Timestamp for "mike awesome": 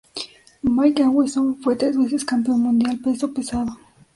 0.63-1.57